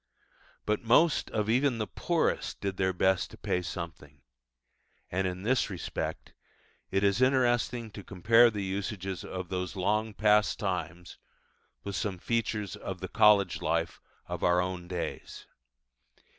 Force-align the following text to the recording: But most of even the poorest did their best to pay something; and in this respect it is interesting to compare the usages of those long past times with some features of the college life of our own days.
But 0.65 0.81
most 0.81 1.29
of 1.29 1.47
even 1.47 1.77
the 1.77 1.85
poorest 1.85 2.59
did 2.59 2.77
their 2.77 2.91
best 2.91 3.29
to 3.29 3.37
pay 3.37 3.61
something; 3.61 4.23
and 5.11 5.27
in 5.27 5.43
this 5.43 5.69
respect 5.69 6.33
it 6.89 7.03
is 7.03 7.21
interesting 7.21 7.91
to 7.91 8.03
compare 8.03 8.49
the 8.49 8.63
usages 8.63 9.23
of 9.23 9.49
those 9.49 9.75
long 9.75 10.15
past 10.15 10.57
times 10.57 11.19
with 11.83 11.95
some 11.95 12.17
features 12.17 12.75
of 12.75 12.99
the 12.99 13.09
college 13.09 13.61
life 13.61 14.01
of 14.25 14.41
our 14.41 14.59
own 14.59 14.87
days. 14.87 15.45